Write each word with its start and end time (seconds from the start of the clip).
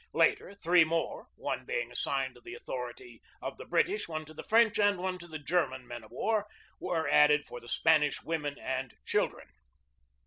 Later, 0.15 0.55
three 0.55 0.83
more, 0.83 1.27
one 1.35 1.63
being 1.63 1.91
assigned 1.91 2.33
to 2.33 2.41
the 2.41 2.57
author 2.57 2.89
ity 2.89 3.21
of 3.39 3.59
the 3.59 3.65
British, 3.65 4.07
one 4.07 4.25
to 4.25 4.33
the 4.33 4.41
French, 4.41 4.79
and 4.79 4.97
one 4.97 5.19
to 5.19 5.27
the 5.27 5.37
German 5.37 5.85
men 5.85 6.03
of 6.03 6.09
war, 6.09 6.47
were 6.79 7.07
added 7.07 7.45
for 7.45 7.59
the 7.59 7.69
Spanish 7.69 8.23
women 8.23 8.57
and 8.57 8.95
children. 9.05 9.47